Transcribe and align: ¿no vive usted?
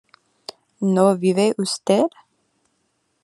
¿no 0.93 1.05
vive 1.21 1.47
usted? 1.65 2.07